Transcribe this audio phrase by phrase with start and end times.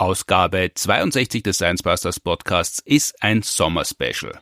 [0.00, 4.40] Ausgabe 62 des Science Busters Podcasts ist ein Sommerspecial.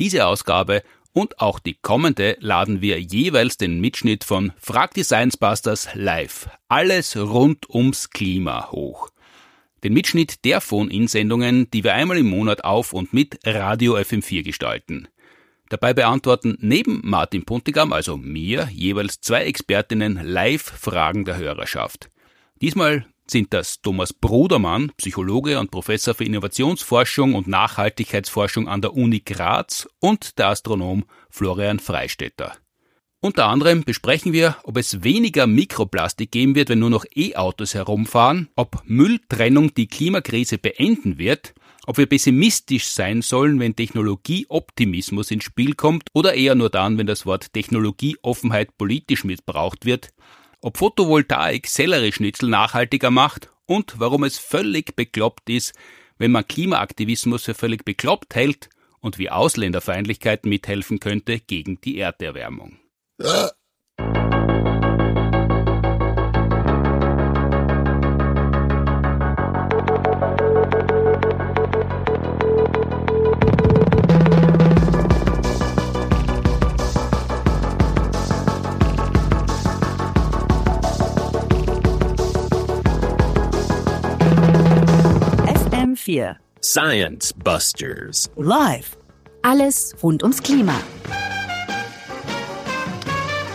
[0.00, 0.82] Diese Ausgabe
[1.12, 6.48] und auch die kommende laden wir jeweils den Mitschnitt von Frag die Science Busters live.
[6.66, 9.10] Alles rund ums Klima hoch.
[9.84, 15.06] Den Mitschnitt der Phone-In-Sendungen, die wir einmal im Monat auf und mit Radio FM4 gestalten.
[15.68, 22.10] Dabei beantworten neben Martin Puntigam, also mir, jeweils zwei Expertinnen live Fragen der Hörerschaft.
[22.60, 29.20] Diesmal sind das Thomas Brudermann, Psychologe und Professor für Innovationsforschung und Nachhaltigkeitsforschung an der Uni
[29.20, 32.56] Graz und der Astronom Florian Freistetter.
[33.20, 38.48] Unter anderem besprechen wir, ob es weniger Mikroplastik geben wird, wenn nur noch E-Autos herumfahren,
[38.54, 41.54] ob Mülltrennung die Klimakrise beenden wird,
[41.86, 47.06] ob wir pessimistisch sein sollen, wenn Technologieoptimismus ins Spiel kommt oder eher nur dann, wenn
[47.06, 50.10] das Wort Technologieoffenheit politisch missbraucht wird,
[50.60, 55.74] ob Photovoltaik Sellerieschnitzel nachhaltiger macht und warum es völlig bekloppt ist,
[56.18, 62.78] wenn man Klimaaktivismus für völlig bekloppt hält und wie Ausländerfeindlichkeit mithelfen könnte gegen die Erderwärmung.
[86.16, 86.26] Ja.
[86.26, 88.30] FM4 Science Busters.
[88.36, 88.96] Live.
[89.42, 90.74] Alles rund ums Klima.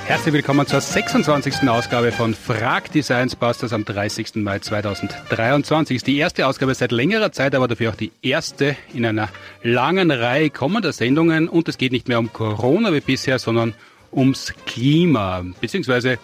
[0.05, 1.67] Herzlich willkommen zur 26.
[1.67, 4.35] Ausgabe von Frag die Science Busters am 30.
[4.35, 5.95] Mai 2023.
[5.95, 9.29] Ist die erste Ausgabe seit längerer Zeit, aber dafür auch die erste in einer
[9.63, 11.49] langen Reihe kommender Sendungen.
[11.49, 13.73] Und es geht nicht mehr um Corona wie bisher, sondern
[14.11, 16.19] ums Klima, beziehungsweise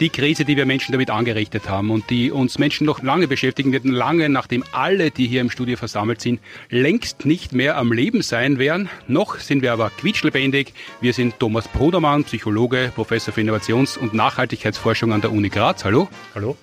[0.00, 3.72] die Krise, die wir Menschen damit angerichtet haben und die uns Menschen noch lange beschäftigen
[3.72, 8.22] wird, lange nachdem alle, die hier im Studio versammelt sind, längst nicht mehr am Leben
[8.22, 8.88] sein werden.
[9.08, 10.72] Noch sind wir aber quietschlebendig.
[11.00, 15.84] Wir sind Thomas Brudermann, Psychologe, Professor für Innovations- und Nachhaltigkeitsforschung an der Uni Graz.
[15.84, 16.08] Hallo.
[16.34, 16.56] Hallo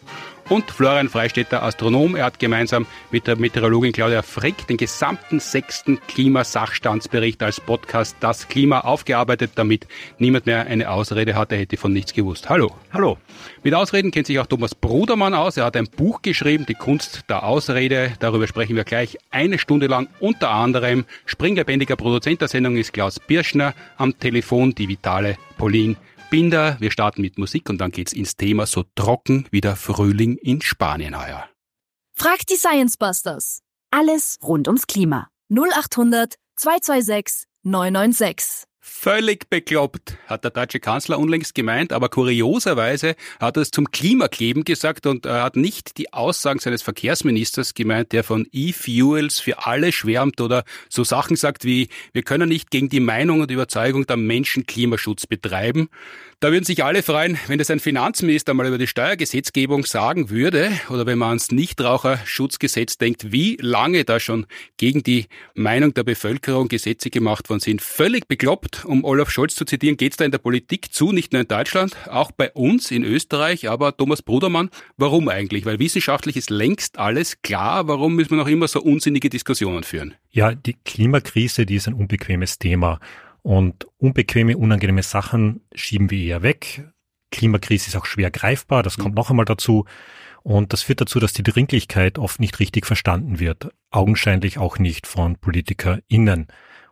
[0.50, 2.16] und Florian Freistetter, Astronom.
[2.16, 8.48] Er hat gemeinsam mit der Meteorologin Claudia Frick den gesamten sechsten Klimasachstandsbericht als Podcast Das
[8.48, 9.88] Klima aufgearbeitet, damit
[10.20, 12.50] niemand mehr eine Ausrede hat, er hätte von nichts gewusst.
[12.50, 12.76] Hallo.
[12.94, 13.18] Hallo.
[13.64, 15.58] Mit Ausreden kennt sich auch Thomas Brudermann aus.
[15.58, 18.14] Er hat ein Buch geschrieben, Die Kunst der Ausrede.
[18.20, 20.08] Darüber sprechen wir gleich eine Stunde lang.
[20.20, 25.96] Unter anderem springlebendiger Produzent der Sendung ist Klaus Birschner, am Telefon die vitale Pauline
[26.30, 26.78] Binder.
[26.80, 30.62] Wir starten mit Musik und dann geht's ins Thema so trocken wie der Frühling in
[30.62, 31.50] Spanien heuer.
[32.14, 33.62] Frag die Science Busters.
[33.92, 35.30] Alles rund ums Klima.
[35.50, 38.67] 0800 226 996.
[38.90, 44.64] Völlig bekloppt, hat der deutsche Kanzler unlängst gemeint, aber kurioserweise hat er es zum Klimakleben
[44.64, 49.92] gesagt und er hat nicht die Aussagen seines Verkehrsministers gemeint, der von E-Fuels für alle
[49.92, 54.18] schwärmt oder so Sachen sagt wie, wir können nicht gegen die Meinung und Überzeugung der
[54.18, 55.90] Menschen Klimaschutz betreiben.
[56.40, 60.70] Da würden sich alle freuen, wenn das ein Finanzminister mal über die Steuergesetzgebung sagen würde
[60.92, 64.46] oder wenn man ans Nichtraucherschutzgesetz denkt, wie lange da schon
[64.78, 67.82] gegen die Meinung der Bevölkerung Gesetze gemacht worden sind.
[67.82, 71.34] Völlig bekloppt, um Olaf Scholz zu zitieren, geht es da in der Politik zu, nicht
[71.34, 75.66] nur in Deutschland, auch bei uns in Österreich, aber Thomas Brudermann, warum eigentlich?
[75.66, 80.14] Weil wissenschaftlich ist längst alles klar, warum müssen wir noch immer so unsinnige Diskussionen führen?
[80.30, 83.00] Ja, die Klimakrise, die ist ein unbequemes Thema.
[83.48, 86.86] Und unbequeme, unangenehme Sachen schieben wir eher weg.
[87.32, 89.20] Klimakrise ist auch schwer greifbar, das kommt mhm.
[89.20, 89.86] noch einmal dazu.
[90.44, 95.08] Und das führt dazu, dass die Dringlichkeit oft nicht richtig verstanden wird, augenscheinlich auch nicht
[95.08, 96.48] von PolitikerInnen.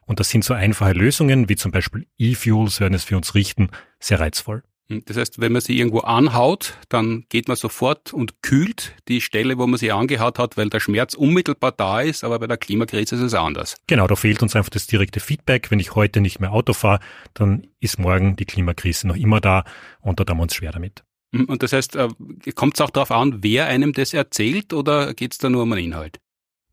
[0.06, 3.68] Und das sind so einfache Lösungen, wie zum Beispiel E-Fuels, werden es für uns richten,
[4.00, 4.64] sehr reizvoll.
[4.90, 9.22] Hm, das heißt, wenn man sie irgendwo anhaut, dann geht man sofort und kühlt die
[9.22, 12.58] Stelle, wo man sie angehaut hat, weil der Schmerz unmittelbar da ist, aber bei der
[12.58, 13.76] Klimakrise ist es anders.
[13.88, 15.72] Genau, da fehlt uns einfach das direkte Feedback.
[15.72, 17.00] Wenn ich heute nicht mehr Auto fahre,
[17.34, 19.64] dann ist morgen die Klimakrise noch immer da
[20.02, 21.04] und da haben wir uns schwer damit.
[21.34, 22.10] Hm, und das heißt, äh,
[22.54, 25.72] kommt es auch darauf an, wer einem das erzählt oder geht es da nur um
[25.72, 26.20] den Inhalt?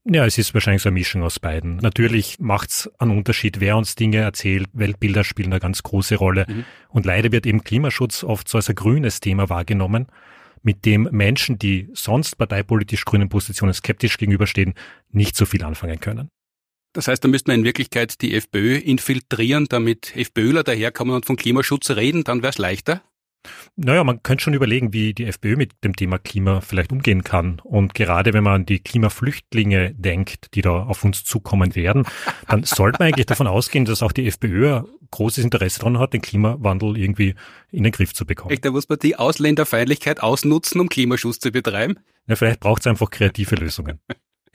[0.05, 1.77] Ja, es ist wahrscheinlich so eine Mischung aus beiden.
[1.77, 4.69] Natürlich macht's einen Unterschied, wer uns Dinge erzählt.
[4.73, 6.45] Weltbilder spielen eine ganz große Rolle.
[6.49, 6.65] Mhm.
[6.89, 10.07] Und leider wird eben Klimaschutz oft so als ein grünes Thema wahrgenommen,
[10.63, 14.75] mit dem Menschen, die sonst parteipolitisch grünen Positionen skeptisch gegenüberstehen,
[15.11, 16.29] nicht so viel anfangen können.
[16.95, 21.37] Das heißt, da müsste man in Wirklichkeit die FPÖ infiltrieren, damit FPÖler daherkommen und von
[21.37, 23.03] Klimaschutz reden, dann wäre es leichter?
[23.77, 27.61] Naja, man könnte schon überlegen, wie die FPÖ mit dem Thema Klima vielleicht umgehen kann.
[27.65, 32.05] Und gerade wenn man an die Klimaflüchtlinge denkt, die da auf uns zukommen werden,
[32.49, 36.23] dann sollte man eigentlich davon ausgehen, dass auch die FPÖ großes Interesse daran hat, den
[36.23, 37.35] Klimawandel irgendwie
[37.71, 38.51] in den Griff zu bekommen.
[38.51, 41.99] Echt, da muss man die Ausländerfeindlichkeit ausnutzen, um Klimaschutz zu betreiben?
[42.27, 44.01] Ja, vielleicht braucht es einfach kreative Lösungen.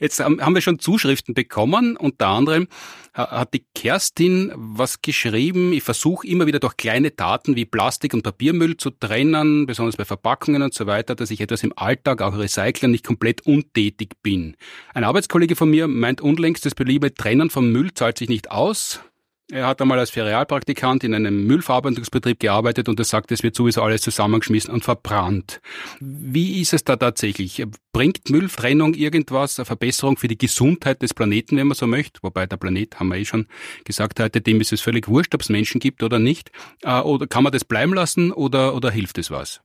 [0.00, 1.96] Jetzt haben wir schon Zuschriften bekommen.
[1.96, 2.68] Unter anderem
[3.14, 5.72] hat die Kerstin was geschrieben.
[5.72, 10.04] Ich versuche immer wieder durch kleine Taten wie Plastik und Papiermüll zu trennen, besonders bei
[10.04, 14.56] Verpackungen und so weiter, dass ich etwas im Alltag auch recyceln nicht komplett untätig bin.
[14.94, 19.00] Ein Arbeitskollege von mir meint unlängst, das beliebe Trennen vom Müll zahlt sich nicht aus.
[19.50, 23.82] Er hat einmal als Ferialpraktikant in einem Müllverarbeitungsbetrieb gearbeitet und er sagt, es wird sowieso
[23.82, 25.62] alles zusammengeschmissen und verbrannt.
[26.00, 27.64] Wie ist es da tatsächlich?
[27.92, 32.22] Bringt Mülltrennung irgendwas, eine Verbesserung für die Gesundheit des Planeten, wenn man so möchte?
[32.22, 33.46] Wobei der Planet, haben wir eh schon
[33.84, 36.50] gesagt heute, dem ist es völlig wurscht, ob es Menschen gibt oder nicht.
[36.82, 39.62] Äh, oder kann man das bleiben lassen oder, oder hilft es was?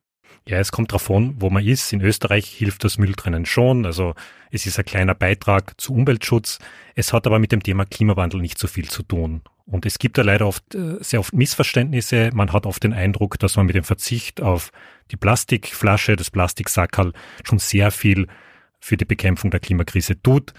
[0.47, 1.91] Ja, es kommt darauf an, wo man ist.
[1.91, 3.85] In Österreich hilft das Mülltrennen schon.
[3.85, 4.13] Also
[4.49, 6.59] es ist ein kleiner Beitrag zu Umweltschutz.
[6.95, 9.41] Es hat aber mit dem Thema Klimawandel nicht so viel zu tun.
[9.65, 12.31] Und es gibt da leider oft, äh, sehr oft Missverständnisse.
[12.33, 14.71] Man hat oft den Eindruck, dass man mit dem Verzicht auf
[15.11, 17.13] die Plastikflasche, das Plastiksackerl
[17.43, 18.27] schon sehr viel
[18.79, 20.53] für die Bekämpfung der Klimakrise tut.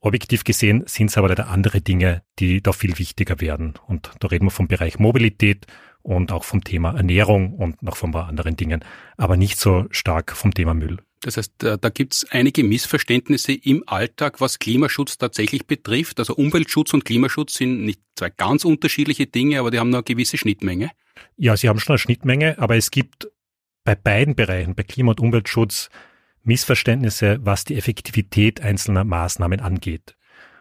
[0.00, 3.74] Objektiv gesehen sind es aber leider andere Dinge, die da viel wichtiger werden.
[3.86, 5.66] Und da reden wir vom Bereich Mobilität
[6.02, 8.84] und auch vom Thema Ernährung und noch von ein paar anderen Dingen,
[9.16, 10.98] aber nicht so stark vom Thema Müll.
[11.22, 16.18] Das heißt, da, da gibt es einige Missverständnisse im Alltag, was Klimaschutz tatsächlich betrifft.
[16.18, 20.36] Also Umweltschutz und Klimaschutz sind nicht zwei ganz unterschiedliche Dinge, aber die haben eine gewisse
[20.36, 20.90] Schnittmenge.
[21.36, 23.28] Ja, sie haben schon eine Schnittmenge, aber es gibt
[23.84, 25.90] bei beiden Bereichen, bei Klima- und Umweltschutz,
[26.42, 30.16] Missverständnisse, was die Effektivität einzelner Maßnahmen angeht.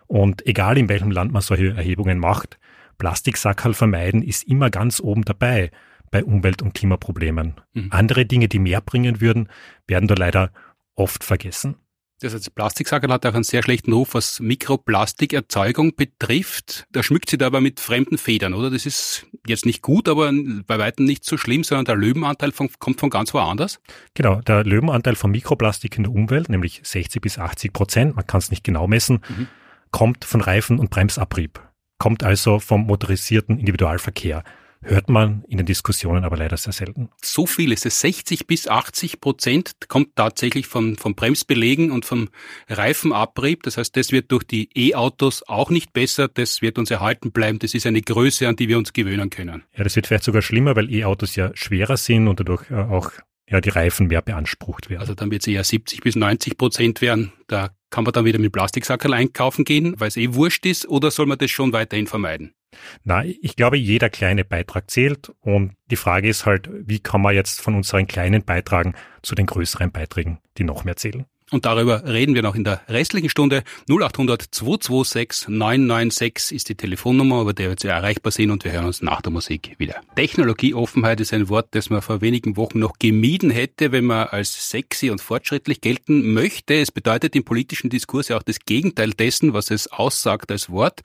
[0.05, 2.59] Und egal in welchem Land man solche Erhebungen macht,
[2.99, 5.71] Plastiksackerl vermeiden ist immer ganz oben dabei
[6.11, 7.55] bei Umwelt- und Klimaproblemen.
[7.73, 7.87] Mhm.
[7.89, 9.49] Andere Dinge, die mehr bringen würden,
[9.87, 10.51] werden da leider
[10.95, 11.75] oft vergessen.
[12.19, 16.85] Das heißt, Plastiksackerl hat auch einen sehr schlechten Ruf, was Mikroplastikerzeugung betrifft.
[16.91, 18.69] Da schmückt sie da aber mit fremden Federn, oder?
[18.69, 20.31] Das ist jetzt nicht gut, aber
[20.67, 23.79] bei weitem nicht so schlimm, sondern der Löwenanteil von, kommt von ganz woanders.
[24.13, 28.37] Genau, der Löwenanteil von Mikroplastik in der Umwelt, nämlich 60 bis 80 Prozent, man kann
[28.37, 29.47] es nicht genau messen, mhm.
[29.89, 31.59] kommt von Reifen- und Bremsabrieb
[32.01, 34.43] kommt also vom motorisierten Individualverkehr.
[34.83, 37.09] Hört man in den Diskussionen aber leider sehr selten.
[37.21, 37.99] So viel ist es.
[38.01, 42.29] 60 bis 80 Prozent kommt tatsächlich von, von Bremsbelegen und vom
[42.67, 43.61] Reifenabrieb.
[43.63, 46.27] Das heißt, das wird durch die E-Autos auch nicht besser.
[46.27, 47.59] Das wird uns erhalten bleiben.
[47.59, 49.63] Das ist eine Größe, an die wir uns gewöhnen können.
[49.75, 53.11] Ja, das wird vielleicht sogar schlimmer, weil E-Autos ja schwerer sind und dadurch äh, auch
[53.51, 55.01] ja, die Reifen mehr beansprucht werden.
[55.01, 57.33] Also dann wird es eher 70 bis 90 Prozent werden.
[57.47, 61.11] Da kann man dann wieder mit Plastiksackerl einkaufen gehen, weil es eh wurscht ist, oder
[61.11, 62.53] soll man das schon weiterhin vermeiden?
[63.03, 67.35] Na, ich glaube, jeder kleine Beitrag zählt und die Frage ist halt, wie kann man
[67.35, 71.25] jetzt von unseren kleinen Beitragen zu den größeren Beiträgen, die noch mehr zählen?
[71.51, 73.63] Und darüber reden wir noch in der restlichen Stunde.
[73.89, 79.01] 0800 226 996 ist die Telefonnummer, über der wir erreichbar sind und wir hören uns
[79.01, 79.95] nach der Musik wieder.
[80.15, 84.69] Technologieoffenheit ist ein Wort, das man vor wenigen Wochen noch gemieden hätte, wenn man als
[84.69, 86.75] sexy und fortschrittlich gelten möchte.
[86.75, 91.01] Es bedeutet im politischen Diskurs ja auch das Gegenteil dessen, was es aussagt als Wort.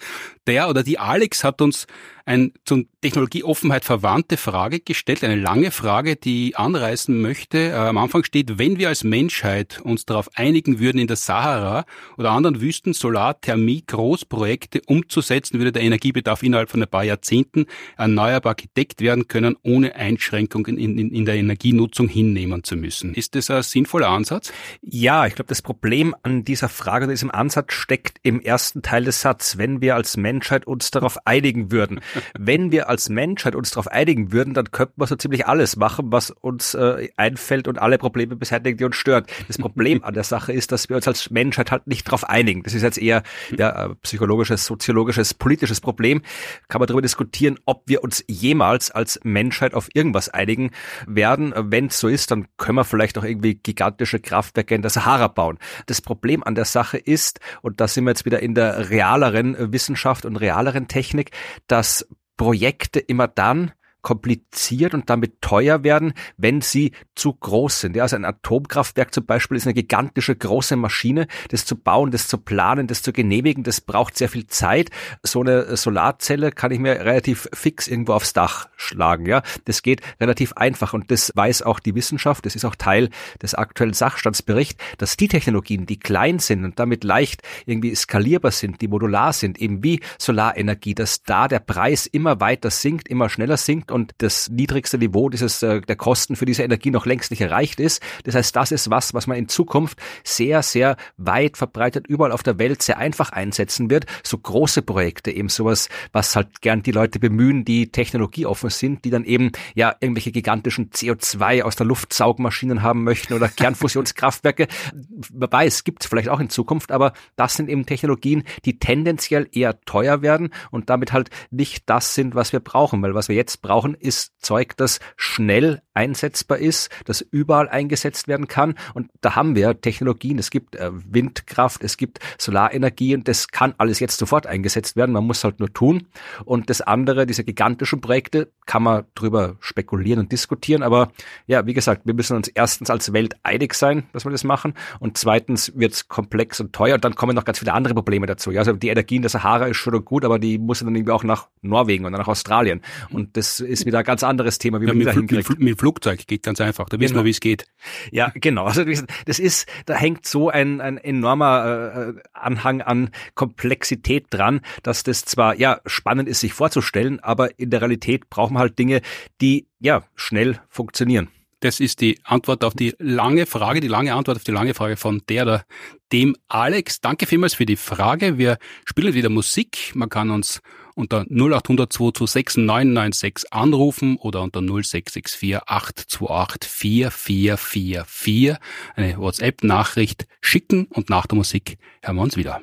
[0.47, 1.89] Der oder die Alex hat uns
[2.27, 7.69] ein zum Technologieoffenheit verwandte Frage gestellt, eine lange Frage, die anreißen möchte.
[7.69, 11.85] Äh, am Anfang steht, wenn wir als Menschheit uns darauf einigen würden, in der Sahara
[12.19, 19.01] oder anderen Wüsten Solarthermie-Großprojekte umzusetzen, würde der Energiebedarf innerhalb von ein paar Jahrzehnten erneuerbar gedeckt
[19.01, 23.15] werden können, ohne Einschränkungen in, in, in der Energienutzung hinnehmen zu müssen.
[23.15, 24.53] Ist das ein sinnvoller Ansatz?
[24.83, 29.21] Ja, ich glaube, das Problem an dieser Frage, diesem Ansatz steckt im ersten Teil des
[29.21, 32.01] Satzes, wenn wir als Menschheit uns darauf einigen würden
[32.39, 36.13] wenn wir als Menschheit uns darauf einigen würden, dann könnten wir so ziemlich alles machen,
[36.13, 39.25] was uns äh, einfällt und alle Probleme beseitigen, die uns stören.
[39.47, 42.63] Das Problem an der Sache ist, dass wir uns als Menschheit halt nicht darauf einigen.
[42.63, 43.23] Das ist jetzt eher
[43.57, 46.23] ja, psychologisches, soziologisches, politisches Problem.
[46.69, 50.71] Kann man darüber diskutieren, ob wir uns jemals als Menschheit auf irgendwas einigen
[51.07, 51.53] werden.
[51.57, 55.29] Wenn es so ist, dann können wir vielleicht auch irgendwie gigantische Kraftwerke in der Sahara
[55.29, 55.59] bauen.
[55.87, 59.73] Das Problem an der Sache ist, und da sind wir jetzt wieder in der realeren
[59.73, 61.31] Wissenschaft und realeren Technik,
[61.67, 62.06] dass
[62.37, 63.73] Projekte immer dann
[64.07, 67.97] kompliziert und damit teuer werden, wenn sie zu groß sind.
[67.97, 71.27] Ja, also ein Atomkraftwerk zum Beispiel ist eine gigantische große Maschine.
[71.49, 74.91] Das zu bauen, das zu planen, das zu genehmigen, das braucht sehr viel Zeit.
[75.25, 79.27] So eine Solarzelle kann ich mir relativ fix irgendwo aufs Dach schlagen.
[79.27, 82.47] Ja, das geht relativ einfach und das weiß auch die Wissenschaft.
[82.47, 83.11] Das ist auch Teil
[83.43, 88.81] des aktuellen Sachstandsberichts, dass die Technologien, die klein sind und damit leicht irgendwie skalierbar sind,
[88.83, 93.57] die modular sind, eben wie Solarenergie, dass da der Preis immer weiter sinkt, immer schneller
[93.57, 97.41] sinkt und das niedrigste Niveau dieses, äh, der Kosten für diese Energie noch längst nicht
[97.41, 98.03] erreicht ist.
[98.25, 102.43] Das heißt, das ist was, was man in Zukunft sehr, sehr weit verbreitet überall auf
[102.43, 104.05] der Welt sehr einfach einsetzen wird.
[104.23, 109.11] So große Projekte, eben sowas, was halt gern die Leute bemühen, die technologieoffen sind, die
[109.11, 114.69] dann eben ja irgendwelche gigantischen CO2 aus der Luft Saugmaschinen haben möchten oder Kernfusionskraftwerke.
[115.33, 119.49] Wer weiß, gibt es vielleicht auch in Zukunft, aber das sind eben Technologien, die tendenziell
[119.53, 123.37] eher teuer werden und damit halt nicht das sind, was wir brauchen, weil was wir
[123.37, 128.75] jetzt brauchen, ist Zeug, das schnell einsetzbar ist, das überall eingesetzt werden kann.
[128.95, 133.75] Und da haben wir Technologien, es gibt äh, Windkraft, es gibt Solarenergie und das kann
[133.79, 136.07] alles jetzt sofort eingesetzt werden, man muss halt nur tun.
[136.45, 141.13] Und das andere, diese gigantischen Projekte, kann man drüber spekulieren und diskutieren, aber
[141.47, 144.75] ja, wie gesagt, wir müssen uns erstens als Welt einig sein, dass wir das machen.
[145.01, 146.95] Und zweitens wird es komplex und teuer.
[146.95, 148.51] Und dann kommen noch ganz viele andere Probleme dazu.
[148.51, 151.13] Ja, also die Energie in der Sahara ist schon gut, aber die muss dann irgendwie
[151.13, 152.83] auch nach Norwegen und nach Australien.
[153.11, 155.49] Und das ist wieder ein ganz anderes Thema, wie ja, man mit, hinkriegt.
[155.51, 157.23] Mit, mit Flugzeug geht ganz einfach, da wissen Genau.
[157.23, 157.67] wir, wie es geht.
[158.11, 158.65] Ja, genau.
[158.65, 158.85] Also
[159.27, 165.25] das ist, da hängt so ein, ein enormer äh, Anhang an Komplexität dran, dass das
[165.25, 169.01] zwar ja spannend ist, sich vorzustellen, aber in der Realität brauchen wir halt Dinge,
[169.41, 171.29] die ja schnell funktionieren.
[171.61, 174.97] Das ist die Antwort auf die lange Frage, die lange Antwort auf die lange Frage
[174.97, 175.65] von der oder
[176.13, 177.01] dem Alex.
[177.01, 178.37] Danke vielmals für die Frage.
[178.37, 179.93] Wir spielen wieder Musik.
[179.95, 180.61] Man kann uns
[180.97, 188.57] unter 0800 226 996 anrufen oder unter 0664 828 4444
[188.97, 192.63] eine WhatsApp-Nachricht schicken und nach der Musik hören wir uns wieder.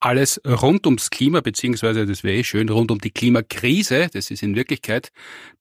[0.00, 4.08] Alles rund ums Klima, beziehungsweise das wäre eh schön, rund um die Klimakrise.
[4.12, 5.10] Das ist in Wirklichkeit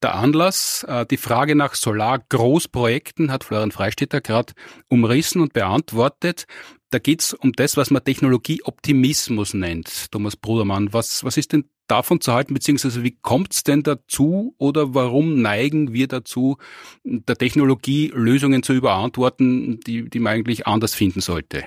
[0.04, 0.86] der Anlass.
[0.88, 4.54] Äh, Die Frage nach Solargroßprojekten hat Florian Freistetter gerade
[4.90, 6.46] umrissen und beantwortet.
[6.92, 10.12] Da geht's um das, was man Technologieoptimismus nennt.
[10.12, 14.94] Thomas Brudermann, was, was ist denn davon zu halten, beziehungsweise wie kommt's denn dazu oder
[14.94, 16.58] warum neigen wir dazu,
[17.04, 21.64] der Technologie Lösungen zu überantworten, die, die man eigentlich anders finden sollte?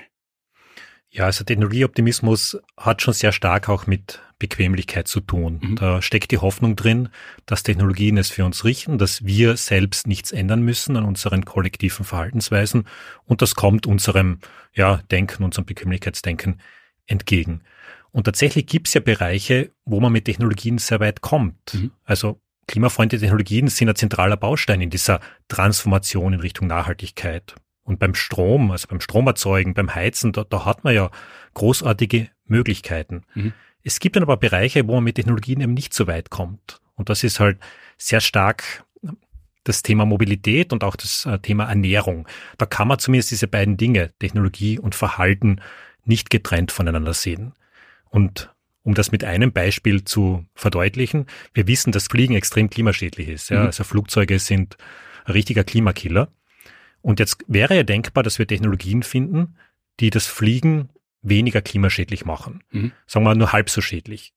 [1.09, 5.59] Ja, also Technologieoptimismus hat schon sehr stark auch mit Bequemlichkeit zu tun.
[5.61, 5.75] Mhm.
[5.75, 7.09] Da steckt die Hoffnung drin,
[7.45, 12.05] dass Technologien es für uns richten, dass wir selbst nichts ändern müssen an unseren kollektiven
[12.05, 12.87] Verhaltensweisen
[13.25, 14.39] und das kommt unserem
[14.73, 16.61] ja, Denken, unserem Bequemlichkeitsdenken
[17.07, 17.61] entgegen.
[18.11, 21.73] Und tatsächlich gibt es ja Bereiche, wo man mit Technologien sehr weit kommt.
[21.73, 21.91] Mhm.
[22.03, 27.55] Also klimafreundliche Technologien sind ein zentraler Baustein in dieser Transformation in Richtung Nachhaltigkeit.
[27.83, 31.09] Und beim Strom, also beim Stromerzeugen, beim Heizen, da, da hat man ja
[31.53, 33.23] großartige Möglichkeiten.
[33.33, 33.53] Mhm.
[33.83, 36.79] Es gibt dann aber Bereiche, wo man mit Technologien eben nicht so weit kommt.
[36.95, 37.59] Und das ist halt
[37.97, 38.85] sehr stark
[39.63, 42.27] das Thema Mobilität und auch das äh, Thema Ernährung.
[42.57, 45.61] Da kann man zumindest diese beiden Dinge, Technologie und Verhalten,
[46.03, 47.53] nicht getrennt voneinander sehen.
[48.11, 48.53] Und
[48.83, 53.49] um das mit einem Beispiel zu verdeutlichen, wir wissen, dass Fliegen extrem klimaschädlich ist.
[53.49, 53.61] Ja?
[53.61, 53.65] Mhm.
[53.67, 54.77] Also Flugzeuge sind
[55.25, 56.29] ein richtiger Klimakiller.
[57.01, 59.55] Und jetzt wäre ja denkbar, dass wir Technologien finden,
[59.99, 60.89] die das Fliegen
[61.21, 62.63] weniger klimaschädlich machen.
[62.71, 62.91] Mhm.
[63.07, 64.33] Sagen wir nur halb so schädlich.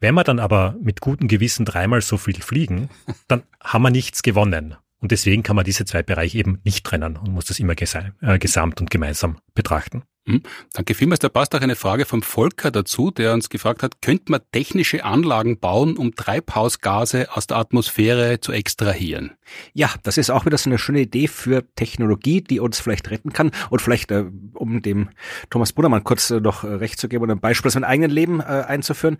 [0.00, 2.90] Wenn wir dann aber mit gutem Gewissen dreimal so viel fliegen,
[3.28, 4.76] dann haben wir nichts gewonnen.
[4.98, 8.12] Und deswegen kann man diese zwei Bereiche eben nicht trennen und muss das immer gesa
[8.22, 10.04] äh, gesamt und gemeinsam betrachten.
[10.26, 11.20] Hm, Danke vielmals.
[11.20, 15.04] Da passt auch eine Frage vom Volker dazu, der uns gefragt hat, könnte man technische
[15.04, 19.32] Anlagen bauen, um Treibhausgase aus der Atmosphäre zu extrahieren?
[19.74, 23.34] Ja, das ist auch wieder so eine schöne Idee für Technologie, die uns vielleicht retten
[23.34, 23.50] kann.
[23.68, 25.10] Und vielleicht, äh, um dem
[25.50, 28.10] Thomas Brunnermann kurz äh, noch äh, recht zu geben und ein Beispiel aus meinem eigenen
[28.10, 29.18] Leben äh, einzuführen,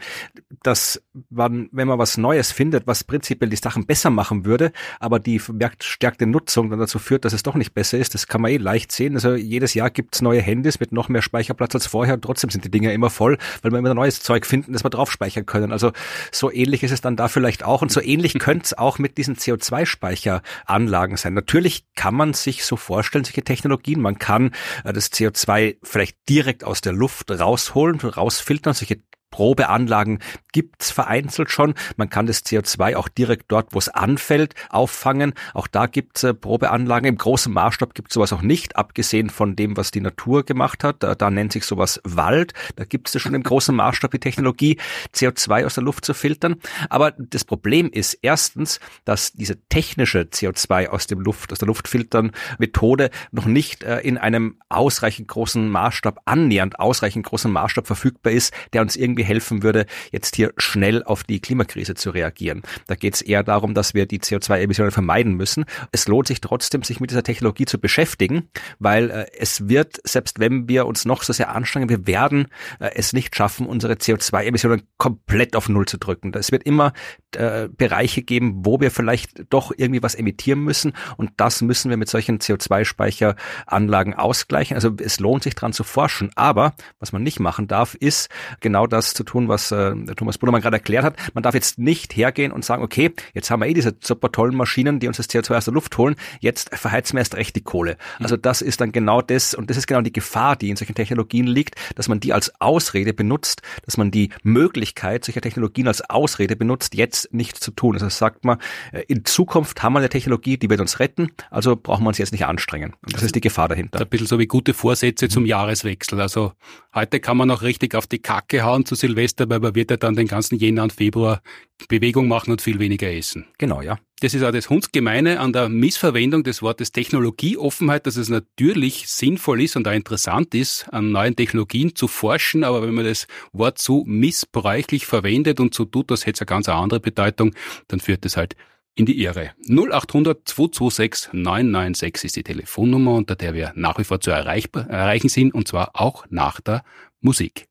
[0.63, 5.19] dass man, wenn man was Neues findet, was prinzipiell die Sachen besser machen würde, aber
[5.19, 8.51] die verstärkte Nutzung dann dazu führt, dass es doch nicht besser ist, das kann man
[8.51, 9.15] eh leicht sehen.
[9.15, 12.71] Also jedes Jahr gibt's neue Handys mit noch mehr Speicherplatz als vorher trotzdem sind die
[12.71, 15.73] Dinger immer voll, weil wir immer neues Zeug finden, das wir drauf speichern können.
[15.73, 15.93] Also
[16.33, 19.19] so ähnlich ist es dann da vielleicht auch und so ähnlich könnte es auch mit
[19.19, 21.35] diesen CO2-Speicheranlagen sein.
[21.35, 24.53] Natürlich kann man sich so vorstellen, solche Technologien, man kann
[24.85, 28.99] äh, das CO2 vielleicht direkt aus der Luft rausholen, rausfiltern, solche
[29.35, 30.21] Probeanlagen
[30.53, 31.75] gibt's vereinzelt schon.
[31.97, 35.35] Man kann das CO2 auch direkt dort, wo es anfällt, auffangen.
[35.55, 37.09] Auch da gibt's äh, Probeanlagen.
[37.09, 41.03] Im großen Maßstab gibt's sowas auch nicht, abgesehen von dem, was die Natur gemacht hat.
[41.03, 42.53] Da, da nennt sich sowas Wald.
[42.77, 44.79] Da gibt's ja schon im großen Maßstab die Technologie,
[45.13, 46.55] CO2 aus der Luft zu filtern.
[46.89, 51.89] Aber das Problem ist erstens, dass diese technische CO2 aus dem Luft, aus der Luft
[51.89, 58.33] filtern Methode noch nicht äh, in einem ausreichend großen Maßstab, annähernd ausreichend großen Maßstab verfügbar
[58.33, 62.63] ist, der uns irgendwie helfen würde, jetzt hier schnell auf die Klimakrise zu reagieren.
[62.87, 65.65] Da geht es eher darum, dass wir die CO2-Emissionen vermeiden müssen.
[65.93, 70.39] Es lohnt sich trotzdem, sich mit dieser Technologie zu beschäftigen, weil äh, es wird, selbst
[70.39, 74.83] wenn wir uns noch so sehr anstrengen, wir werden äh, es nicht schaffen, unsere CO2-Emissionen
[74.99, 76.33] komplett auf Null zu drücken.
[76.35, 76.93] Es wird immer
[77.33, 81.97] äh, Bereiche geben, wo wir vielleicht doch irgendwie was emittieren müssen und das müssen wir
[81.97, 84.75] mit solchen CO2-Speicheranlagen ausgleichen.
[84.75, 86.31] Also es lohnt sich dran zu forschen.
[86.35, 88.29] Aber was man nicht machen darf, ist
[88.61, 91.17] genau das zu tun, was äh, Thomas Brunnermann gerade erklärt hat.
[91.35, 94.57] Man darf jetzt nicht hergehen und sagen, okay, jetzt haben wir eh diese super tollen
[94.57, 97.63] Maschinen, die uns das CO2 aus der Luft holen, jetzt verheizen wir erst recht die
[97.63, 97.97] Kohle.
[98.19, 100.95] Also das ist dann genau das und das ist genau die Gefahr, die in solchen
[100.95, 106.09] Technologien liegt, dass man die als Ausrede benutzt, dass man die Möglichkeit solcher Technologien als
[106.09, 107.95] Ausrede benutzt, jetzt nichts zu tun.
[107.95, 108.59] Also sagt man,
[108.93, 112.19] äh, in Zukunft haben wir eine Technologie, die wird uns retten, also brauchen wir uns
[112.19, 112.95] jetzt nicht anstrengen.
[113.05, 114.01] Und das ist die Gefahr dahinter.
[114.01, 116.21] Ein bisschen so wie gute Vorsätze zum Jahreswechsel.
[116.21, 116.53] Also
[116.95, 119.97] heute kann man noch richtig auf die Kacke hauen zu Silvester, weil man wird ja
[119.97, 121.43] dann den ganzen Jänner und Februar
[121.89, 123.47] Bewegung machen und viel weniger essen.
[123.59, 123.99] Genau, ja.
[124.21, 129.61] Das ist auch das Hundsgemeine an der Missverwendung des Wortes Technologieoffenheit, dass es natürlich sinnvoll
[129.61, 133.79] ist und auch interessant ist, an neuen Technologien zu forschen, aber wenn man das Wort
[133.79, 137.55] so missbräuchlich verwendet und so tut, das hätte es eine ganz andere Bedeutung,
[137.89, 138.57] dann führt das halt
[138.95, 139.51] in die Irre.
[139.69, 145.53] 0800 226 996 ist die Telefonnummer, unter der wir nach wie vor zu erreichen sind,
[145.53, 146.85] und zwar auch nach der
[147.21, 147.67] Musik.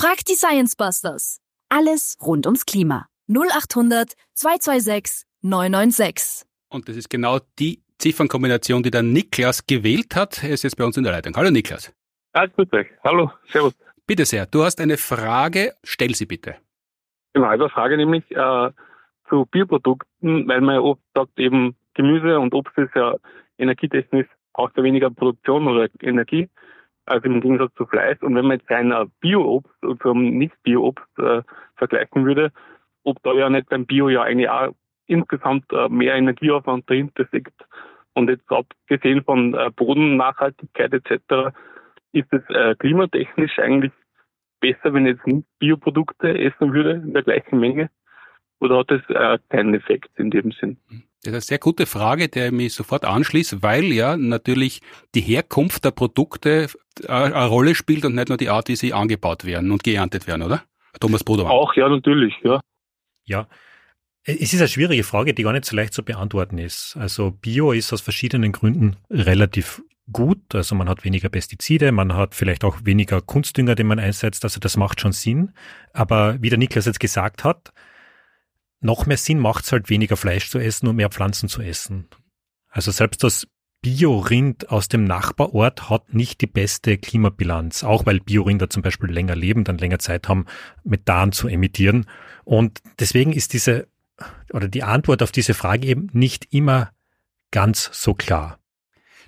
[0.00, 1.40] Fragt die Science Busters.
[1.68, 3.06] Alles rund ums Klima.
[3.26, 6.46] 0800 226 996.
[6.68, 10.44] Und das ist genau die Ziffernkombination, die der Niklas gewählt hat.
[10.44, 11.34] Er ist jetzt bei uns in der Leitung.
[11.34, 11.92] Hallo Niklas.
[12.32, 12.86] Ah, grüß euch.
[13.02, 13.74] Hallo, servus.
[14.06, 16.54] Bitte sehr, du hast eine Frage, stell sie bitte.
[17.32, 18.70] Genau, ich habe eine Frage nämlich äh,
[19.28, 23.16] zu Bioprodukten, weil man ja oft sagt, eben Gemüse und Obst ist ja
[23.58, 26.48] energietechnisch braucht ja weniger Produktion oder Energie,
[27.08, 28.22] also im Gegensatz zu Fleisch.
[28.22, 31.42] Und wenn man jetzt ein Bio-Obst und ein Nicht-Bio-Obst äh,
[31.76, 32.52] vergleichen würde,
[33.04, 34.74] ob da ja nicht beim Bio ja eigentlich auch
[35.06, 37.66] insgesamt äh, mehr Energieaufwand dahinter steckt.
[38.14, 41.54] Und jetzt abgesehen von äh, Bodennachhaltigkeit etc.
[42.12, 43.92] ist es äh, klimatechnisch eigentlich
[44.60, 47.90] besser, wenn ich jetzt nicht Bioprodukte essen würde in der gleichen Menge?
[48.60, 50.78] Oder hat es äh, keinen Effekt in dem Sinn?
[51.22, 54.80] Das ist eine sehr gute Frage, der mich sofort anschließt, weil ja natürlich
[55.14, 56.68] die Herkunft der Produkte
[57.02, 60.26] äh, eine Rolle spielt und nicht nur die Art, wie sie angebaut werden und geerntet
[60.26, 60.62] werden, oder?
[61.00, 61.52] Thomas Brudermann.
[61.52, 62.60] Auch, ja, natürlich, ja.
[63.24, 63.46] Ja,
[64.24, 66.96] es ist eine schwierige Frage, die gar nicht so leicht zu beantworten ist.
[66.98, 69.82] Also Bio ist aus verschiedenen Gründen relativ
[70.12, 70.54] gut.
[70.54, 74.44] Also man hat weniger Pestizide, man hat vielleicht auch weniger Kunstdünger, den man einsetzt.
[74.44, 75.52] Also das macht schon Sinn.
[75.94, 77.72] Aber wie der Niklas jetzt gesagt hat,
[78.80, 82.08] noch mehr Sinn macht es halt weniger Fleisch zu essen und mehr Pflanzen zu essen.
[82.68, 83.46] Also selbst das
[83.80, 89.36] Biorind aus dem Nachbarort hat nicht die beste Klimabilanz, auch weil Biorinder zum Beispiel länger
[89.36, 90.46] leben, dann länger Zeit haben,
[90.82, 92.06] Methan zu emittieren.
[92.44, 93.86] Und deswegen ist diese
[94.52, 96.90] oder die Antwort auf diese Frage eben nicht immer
[97.52, 98.57] ganz so klar.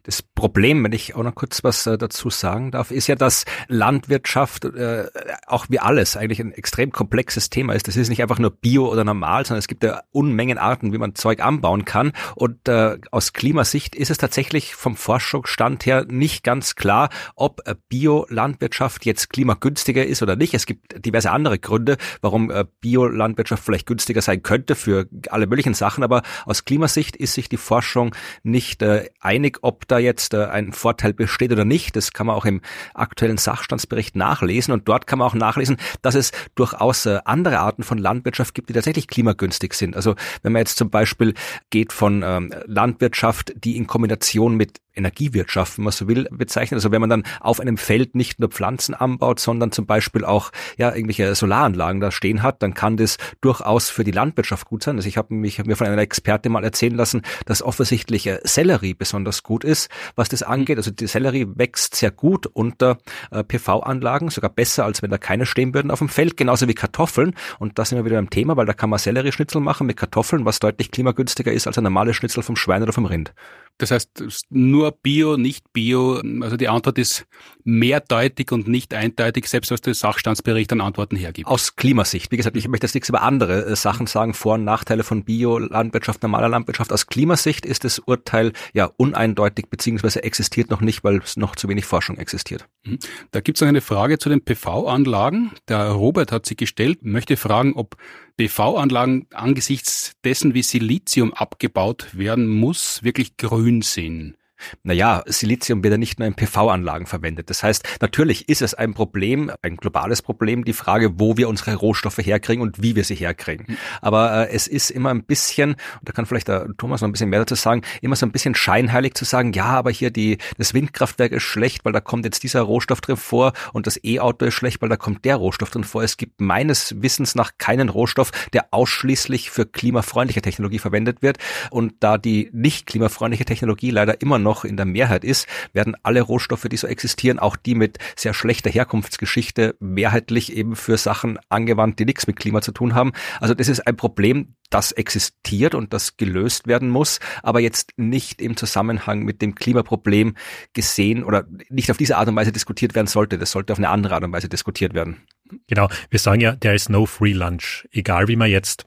[0.02, 3.44] Das Problem, wenn ich auch noch kurz was äh, dazu sagen darf, ist ja, dass
[3.68, 5.06] Landwirtschaft äh,
[5.46, 7.88] auch wie alles eigentlich ein extrem komplexes Thema ist.
[7.88, 10.98] Das ist nicht einfach nur bio oder normal, sondern es gibt ja Unmengen Arten, wie
[10.98, 12.12] man Zeug anbauen kann.
[12.34, 17.74] Und äh, aus Klimasicht ist es tatsächlich vom Forschungsstand her nicht ganz klar, ob äh,
[17.88, 20.54] Biolandwirtschaft jetzt klimagünstiger ist oder nicht.
[20.54, 25.74] Es gibt diverse andere Gründe, warum äh, Biolandwirtschaft vielleicht günstiger sein könnte für alle möglichen
[25.74, 26.04] Sachen.
[26.04, 30.72] Aber aus Klimasicht ist sich die Forschung nicht äh, einig, ob da jetzt äh, ein
[30.72, 31.96] Vorteil besteht oder nicht.
[31.96, 32.60] Das kann man auch im
[32.94, 37.82] aktuellen Sachstandsbericht nachlesen und dort kann man auch nachlesen, dass es durchaus äh, andere Arten
[37.82, 39.96] von Landwirtschaft gibt, die tatsächlich klimagünstig sind.
[39.96, 41.34] Also wenn man jetzt zum Beispiel
[41.70, 46.78] geht von ähm, Landwirtschaft, die in Kombination mit Energiewirtschaft, wenn man so will, bezeichnet.
[46.78, 50.50] Also wenn man dann auf einem Feld nicht nur Pflanzen anbaut, sondern zum Beispiel auch
[50.76, 54.96] ja irgendwelche Solaranlagen da stehen hat, dann kann das durchaus für die Landwirtschaft gut sein.
[54.96, 58.94] Also ich habe mich mir von einer Expertin mal erzählen lassen, dass offensichtlich äh, Sellerie
[58.94, 60.76] besonders gut ist, was das angeht.
[60.76, 62.98] Also die Sellerie wächst sehr gut unter
[63.30, 66.74] äh, PV-Anlagen, sogar besser als wenn da keine stehen würden auf dem Feld, genauso wie
[66.74, 67.34] Kartoffeln.
[67.58, 70.44] Und da sind wir wieder beim Thema, weil da kann man Sellerieschnitzel machen mit Kartoffeln,
[70.44, 73.32] was deutlich klimagünstiger ist als ein normales Schnitzel vom Schwein oder vom Rind.
[73.80, 76.20] Das heißt, nur Bio, nicht Bio.
[76.42, 77.24] Also die Antwort ist
[77.64, 81.48] mehrdeutig und nicht eindeutig, selbst was der Sachstandsbericht an Antworten hergibt.
[81.48, 82.30] Aus Klimasicht.
[82.30, 85.24] Wie gesagt, ich möchte jetzt nichts über andere äh, Sachen sagen, Vor- und Nachteile von
[85.24, 86.92] Bio-Landwirtschaft, normaler Landwirtschaft.
[86.92, 91.66] Aus Klimasicht ist das Urteil ja uneindeutig, beziehungsweise existiert noch nicht, weil es noch zu
[91.70, 92.68] wenig Forschung existiert.
[92.84, 92.98] Mhm.
[93.30, 95.52] Da gibt es noch eine Frage zu den PV-Anlagen.
[95.68, 97.96] Der Robert hat sie gestellt, möchte fragen, ob
[98.40, 104.34] PV-Anlagen angesichts dessen, wie Silizium abgebaut werden muss, wirklich grün sind.
[104.82, 107.50] Naja, Silizium wird ja nicht nur in PV-Anlagen verwendet.
[107.50, 111.74] Das heißt, natürlich ist es ein Problem, ein globales Problem, die Frage, wo wir unsere
[111.74, 113.66] Rohstoffe herkriegen und wie wir sie herkriegen.
[113.68, 113.76] Mhm.
[114.00, 117.12] Aber äh, es ist immer ein bisschen, und da kann vielleicht der Thomas noch ein
[117.12, 120.38] bisschen mehr dazu sagen, immer so ein bisschen scheinheilig zu sagen, ja, aber hier die,
[120.58, 124.46] das Windkraftwerk ist schlecht, weil da kommt jetzt dieser Rohstoff drin vor und das E-Auto
[124.46, 126.02] ist schlecht, weil da kommt der Rohstoff drin vor.
[126.02, 131.38] Es gibt meines Wissens nach keinen Rohstoff, der ausschließlich für klimafreundliche Technologie verwendet wird.
[131.70, 136.22] Und da die nicht klimafreundliche Technologie leider immer noch in der Mehrheit ist, werden alle
[136.22, 141.98] Rohstoffe, die so existieren, auch die mit sehr schlechter Herkunftsgeschichte, mehrheitlich eben für Sachen angewandt,
[141.98, 143.12] die nichts mit Klima zu tun haben.
[143.40, 148.40] Also das ist ein Problem, das existiert und das gelöst werden muss, aber jetzt nicht
[148.40, 150.34] im Zusammenhang mit dem Klimaproblem
[150.72, 153.38] gesehen oder nicht auf diese Art und Weise diskutiert werden sollte.
[153.38, 155.22] Das sollte auf eine andere Art und Weise diskutiert werden.
[155.66, 155.88] Genau.
[156.10, 157.88] Wir sagen ja, there is no free lunch.
[157.90, 158.86] Egal wie man jetzt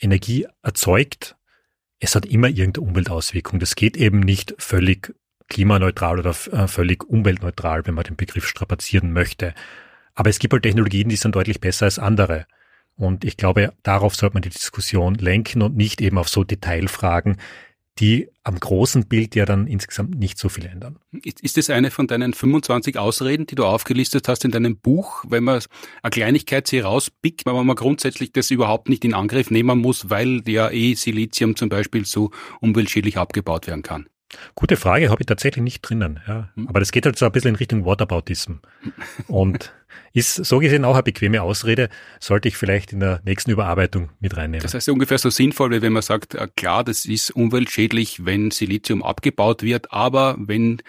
[0.00, 1.36] Energie erzeugt,
[2.00, 3.58] es hat immer irgendeine Umweltauswirkung.
[3.58, 5.14] Das geht eben nicht völlig
[5.48, 9.54] klimaneutral oder äh, völlig umweltneutral, wenn man den Begriff strapazieren möchte.
[10.14, 12.46] Aber es gibt halt Technologien, die sind deutlich besser als andere.
[12.96, 17.36] Und ich glaube, darauf sollte man die Diskussion lenken und nicht eben auf so Detailfragen,
[17.98, 20.98] die am großen Bild ja dann insgesamt nicht so viel ändern.
[21.24, 25.24] Ist, ist das eine von deinen 25 Ausreden, die du aufgelistet hast in deinem Buch,
[25.28, 25.62] wenn man
[26.02, 30.42] eine Kleinigkeit sie rauspickt, weil man grundsätzlich das überhaupt nicht in Angriff nehmen muss, weil
[30.46, 32.30] ja eh Silizium zum Beispiel so
[32.60, 34.06] umweltschädlich abgebaut werden kann?
[34.54, 36.20] Gute Frage, habe ich tatsächlich nicht drinnen.
[36.26, 36.50] Ja.
[36.54, 36.68] Hm.
[36.68, 38.54] Aber das geht halt so ein bisschen in Richtung Whataboutism.
[39.28, 39.72] Und
[40.12, 41.88] ist so gesehen auch eine bequeme Ausrede,
[42.20, 44.62] sollte ich vielleicht in der nächsten Überarbeitung mit reinnehmen.
[44.62, 48.50] Das heißt ungefähr so sinnvoll, wie wenn man sagt, äh, klar, das ist umweltschädlich, wenn
[48.50, 50.82] Silizium abgebaut wird, aber wenn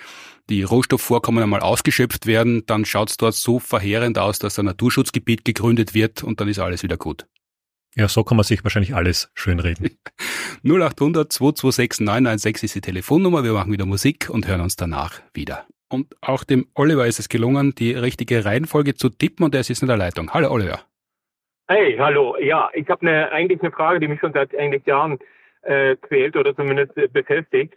[0.50, 5.44] die Rohstoffvorkommen einmal ausgeschöpft werden, dann schaut es dort so verheerend aus, dass ein Naturschutzgebiet
[5.44, 7.26] gegründet wird und dann ist alles wieder gut.
[7.96, 9.98] Ja, so kann man sich wahrscheinlich alles schönreden.
[10.64, 13.44] 0800 226 996 ist die Telefonnummer.
[13.44, 15.66] Wir machen wieder Musik und hören uns danach wieder.
[15.90, 19.82] Und auch dem Oliver ist es gelungen, die richtige Reihenfolge zu tippen und er ist
[19.82, 20.34] in der Leitung.
[20.34, 20.82] Hallo Oliver.
[21.70, 22.38] Hey, hallo.
[22.40, 25.20] Ja, ich habe eine, eigentlich eine Frage, die mich schon seit eigentlich Jahren
[25.64, 27.74] äh, quält oder zumindest äh, beschäftigt.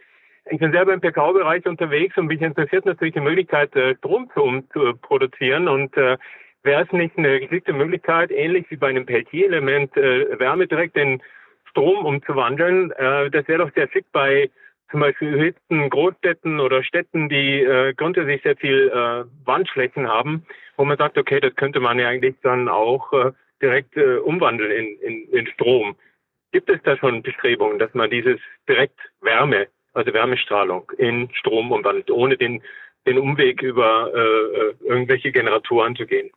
[0.49, 4.61] Ich bin selber im PKW-Bereich unterwegs und mich interessiert natürlich die Möglichkeit, äh, Strom zu,
[4.73, 6.17] zu produzieren und äh,
[6.63, 11.21] wäre es nicht eine geschickte Möglichkeit, ähnlich wie bei einem Peltier-Element, äh, Wärme direkt in
[11.69, 12.91] Strom umzuwandeln.
[12.91, 14.49] Äh, das wäre doch sehr schick bei
[14.91, 20.45] zum Beispiel überhitzten Großstädten oder Städten, die äh, grundsätzlich sehr viel äh, Wandflächen haben,
[20.77, 24.71] wo man sagt, okay, das könnte man ja eigentlich dann auch äh, direkt äh, umwandeln
[24.71, 25.95] in, in, in Strom.
[26.51, 32.11] Gibt es da schon Bestrebungen, dass man dieses direkt Wärme, also Wärmestrahlung in Strom umwandelt,
[32.11, 32.61] ohne den
[33.07, 36.29] den Umweg über äh, äh, irgendwelche Generatoren zu gehen.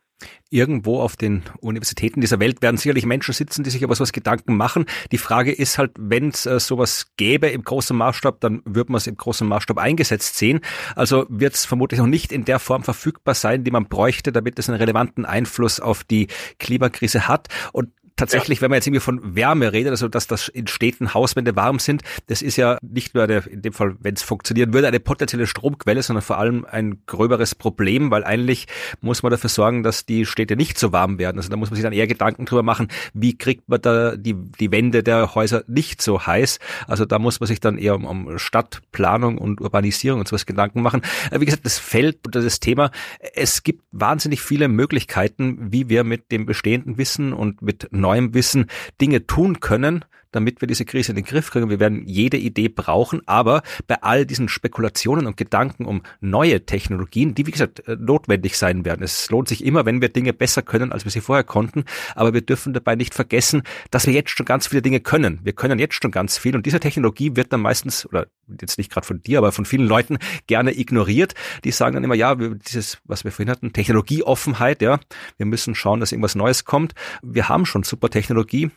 [0.49, 4.55] Irgendwo auf den Universitäten dieser Welt werden sicherlich Menschen sitzen, die sich über sowas Gedanken
[4.55, 4.85] machen.
[5.11, 8.97] Die Frage ist halt, wenn es äh, sowas gäbe im großen Maßstab, dann würde man
[8.97, 10.61] es im großen Maßstab eingesetzt sehen.
[10.95, 14.57] Also wird es vermutlich noch nicht in der Form verfügbar sein, die man bräuchte, damit
[14.57, 16.27] es einen relevanten Einfluss auf die
[16.59, 17.49] Klimakrise hat.
[17.73, 18.63] Und tatsächlich, ja.
[18.63, 22.03] wenn man jetzt irgendwie von Wärme redet, also dass das in Städten Hauswände warm sind,
[22.27, 25.47] das ist ja nicht nur eine, in dem Fall, wenn es funktionieren würde, eine potenzielle
[25.47, 28.67] Stromquelle, sondern vor allem ein gröberes Problem, weil eigentlich
[29.01, 31.37] muss man dafür sorgen, dass die Städte nicht so warm werden.
[31.37, 34.33] Also da muss man sich dann eher Gedanken drüber machen, wie kriegt man da die,
[34.33, 36.59] die Wände der Häuser nicht so heiß.
[36.87, 40.81] Also da muss man sich dann eher um, um Stadtplanung und Urbanisierung und sowas Gedanken
[40.81, 41.01] machen.
[41.31, 42.91] Äh, wie gesagt, das fällt unter das Thema.
[43.33, 48.67] Es gibt wahnsinnig viele Möglichkeiten, wie wir mit dem bestehenden Wissen und mit neuem Wissen
[49.01, 50.05] Dinge tun können,
[50.35, 51.69] damit wir diese Krise in den Griff kriegen.
[51.69, 57.33] Wir werden jede Idee brauchen, aber bei all diesen Spekulationen und Gedanken um neue Technologien,
[57.35, 59.03] die wie gesagt äh, notwendig sein werden.
[59.03, 62.33] Es lohnt sich immer, wenn wir Dinge besser können, als wir sie vorher konnten, aber
[62.33, 65.39] wir dürfen dabei nicht vergessen, dass wir jetzt schon ganz viele Dinge können.
[65.43, 68.27] Wir können jetzt schon ganz viel und diese Technologie wird dann meistens oder
[68.59, 70.17] jetzt nicht gerade von dir, aber von vielen Leuten
[70.47, 71.33] gerne ignoriert.
[71.63, 74.99] Die sagen dann immer, ja, dieses, was wir vorhin hatten, Technologieoffenheit, ja,
[75.37, 76.93] wir müssen schauen, dass irgendwas Neues kommt.
[77.23, 78.69] Wir haben schon super Technologie.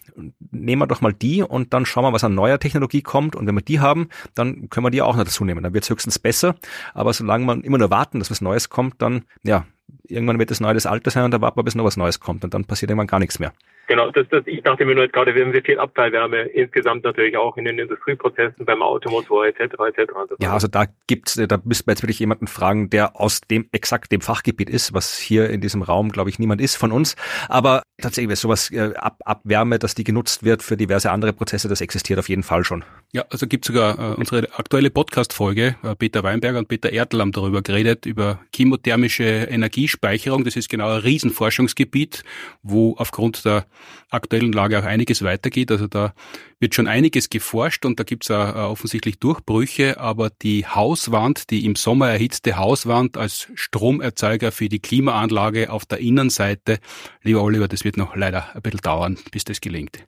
[0.50, 3.34] Nehmen wir doch mal die und dann schauen wir, was an neuer Technologie kommt.
[3.34, 5.62] Und wenn wir die haben, dann können wir die auch noch dazu nehmen.
[5.62, 6.54] Dann wird es höchstens besser.
[6.94, 9.66] Aber solange man immer nur warten, dass was Neues kommt, dann, ja,
[10.04, 12.20] irgendwann wird das Neue das Alte sein und da warten wir, bis noch was Neues
[12.20, 12.44] kommt.
[12.44, 13.52] Und dann passiert irgendwann gar nichts mehr.
[13.88, 17.04] Genau, das, das, ich dachte mir nur jetzt gerade, wir haben sehr viel Abteilwärme insgesamt
[17.04, 19.74] natürlich auch in den Industrieprozessen beim Automotor etc.
[19.88, 20.12] etc.
[20.38, 24.12] Ja, also da gibt's, da müsste man jetzt wirklich jemanden fragen, der aus dem exakt
[24.12, 27.16] dem Fachgebiet ist, was hier in diesem Raum, glaube ich, niemand ist von uns.
[27.48, 31.80] Aber tatsächlich sowas äh, Ab Abwärme, dass die genutzt wird für diverse andere Prozesse, das
[31.80, 32.84] existiert auf jeden Fall schon.
[33.12, 35.76] Ja, also gibt sogar äh, unsere aktuelle Podcast-Folge.
[35.82, 40.44] Äh, Peter Weinberger und Peter Ertel haben darüber geredet, über chemothermische Energiespeicher Speicherung.
[40.44, 42.24] Das ist genau ein Riesenforschungsgebiet,
[42.62, 43.66] wo aufgrund der
[44.10, 45.70] aktuellen Lage auch einiges weitergeht.
[45.70, 46.14] Also da
[46.60, 51.76] wird schon einiges geforscht und da gibt es offensichtlich Durchbrüche, aber die Hauswand, die im
[51.76, 56.78] Sommer erhitzte Hauswand als Stromerzeuger für die Klimaanlage auf der Innenseite,
[57.22, 60.06] lieber Oliver, das wird noch leider ein bisschen dauern, bis das gelingt.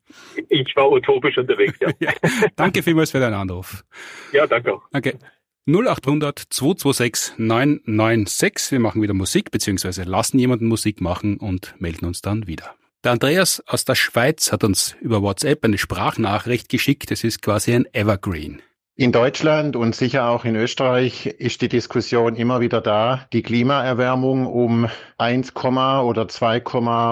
[0.49, 1.91] Ich war utopisch unterwegs, ja.
[2.01, 2.13] ja
[2.57, 3.85] danke vielmals für deinen Anruf.
[4.33, 4.83] Ja, danke auch.
[4.91, 5.19] Danke.
[5.67, 8.73] 0800 226 996.
[8.73, 12.75] Wir machen wieder Musik, beziehungsweise lassen jemanden Musik machen und melden uns dann wieder.
[13.03, 17.11] Der Andreas aus der Schweiz hat uns über WhatsApp eine Sprachnachricht geschickt.
[17.11, 18.61] Das ist quasi ein Evergreen.
[18.95, 24.45] In Deutschland und sicher auch in Österreich ist die Diskussion immer wieder da, die Klimaerwärmung
[24.45, 26.63] um 1, oder 2,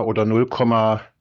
[0.03, 0.47] oder 0,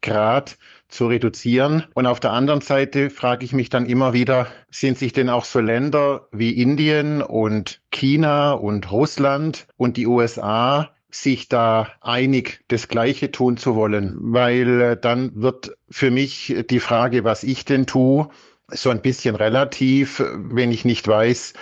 [0.01, 0.57] Grad
[0.89, 1.85] zu reduzieren.
[1.93, 5.45] Und auf der anderen Seite frage ich mich dann immer wieder, sind sich denn auch
[5.45, 10.89] so Länder wie Indien und China und Russland und die USA
[11.21, 16.79] sich da einig das Gleiche tun zu wollen, weil äh, dann wird für mich die
[16.79, 18.29] Frage, was ich denn tue,
[18.69, 21.53] so ein bisschen relativ, wenn ich nicht weiß,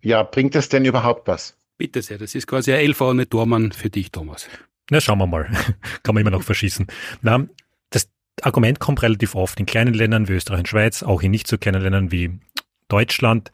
[0.00, 1.56] ja, bringt es denn überhaupt was?
[1.78, 4.48] Bitte sehr, das ist quasi ein LV ohne Tormann für dich, Thomas.
[4.90, 5.44] Na, schauen wir mal.
[6.02, 6.86] Kann man immer noch verschießen.
[7.22, 7.46] Na,
[8.40, 11.58] Argument kommt relativ oft in kleinen Ländern wie Österreich und Schweiz, auch in nicht so
[11.58, 12.38] kleinen Ländern wie
[12.88, 13.52] Deutschland.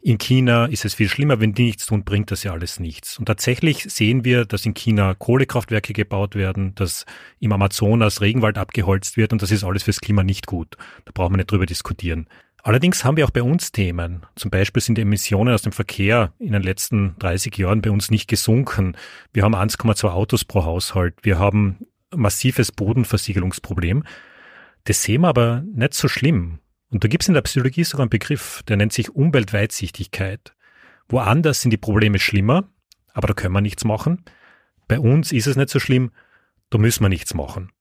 [0.00, 3.18] In China ist es viel schlimmer, wenn die nichts tun, bringt das ja alles nichts.
[3.18, 7.04] Und tatsächlich sehen wir, dass in China Kohlekraftwerke gebaut werden, dass
[7.40, 10.76] im Amazonas Regenwald abgeholzt wird und das ist alles fürs Klima nicht gut.
[11.04, 12.28] Da brauchen wir nicht drüber diskutieren.
[12.62, 14.24] Allerdings haben wir auch bei uns Themen.
[14.36, 18.10] Zum Beispiel sind die Emissionen aus dem Verkehr in den letzten 30 Jahren bei uns
[18.10, 18.96] nicht gesunken.
[19.32, 21.14] Wir haben 1,2 Autos pro Haushalt.
[21.22, 24.04] Wir haben massives Bodenversiegelungsproblem.
[24.84, 26.60] Das sehen wir aber nicht so schlimm.
[26.90, 30.54] Und da gibt es in der Psychologie sogar einen Begriff, der nennt sich Umweltweitsichtigkeit.
[31.08, 32.68] Woanders sind die Probleme schlimmer,
[33.12, 34.24] aber da können wir nichts machen.
[34.86, 36.10] Bei uns ist es nicht so schlimm,
[36.70, 37.72] da müssen wir nichts machen.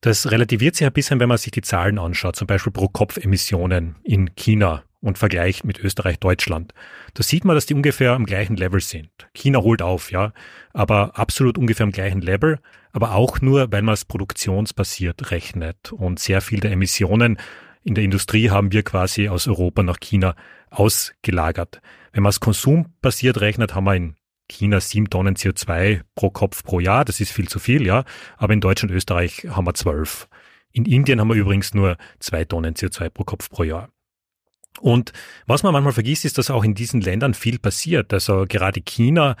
[0.00, 3.18] Das relativiert sich ein bisschen, wenn man sich die Zahlen anschaut, zum Beispiel pro Kopf
[3.18, 6.72] Emissionen in China und vergleicht mit Österreich, Deutschland.
[7.14, 9.10] Da sieht man, dass die ungefähr am gleichen Level sind.
[9.34, 10.32] China holt auf, ja,
[10.72, 12.58] aber absolut ungefähr am gleichen Level,
[12.92, 15.92] aber auch nur, weil man es produktionsbasiert rechnet.
[15.92, 17.38] Und sehr viel der Emissionen
[17.82, 20.34] in der Industrie haben wir quasi aus Europa nach China
[20.70, 21.80] ausgelagert.
[22.12, 24.16] Wenn man es konsumbasiert rechnet, haben wir in
[24.48, 27.04] China sieben Tonnen CO2 pro Kopf pro Jahr.
[27.04, 28.04] Das ist viel zu viel, ja.
[28.36, 30.28] Aber in Deutschland und Österreich haben wir zwölf.
[30.72, 33.88] In Indien haben wir übrigens nur zwei Tonnen CO2 pro Kopf pro Jahr.
[34.80, 35.12] Und
[35.46, 38.12] was man manchmal vergisst, ist, dass auch in diesen Ländern viel passiert.
[38.12, 39.36] Also gerade China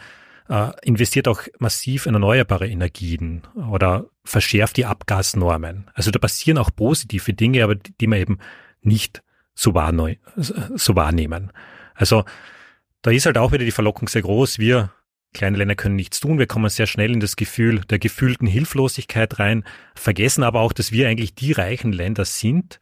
[0.50, 5.88] äh, investiert auch massiv in erneuerbare Energien oder verschärft die Abgasnormen.
[5.94, 8.38] Also da passieren auch positive Dinge, aber die, die man eben
[8.82, 9.22] nicht
[9.54, 11.52] so, wahrneu, so wahrnehmen.
[11.94, 12.24] Also
[13.02, 14.58] da ist halt auch wieder die Verlockung sehr groß.
[14.58, 14.90] Wir
[15.32, 16.38] kleine Länder können nichts tun.
[16.38, 20.90] Wir kommen sehr schnell in das Gefühl der gefühlten Hilflosigkeit rein, vergessen aber auch, dass
[20.90, 22.80] wir eigentlich die reichen Länder sind,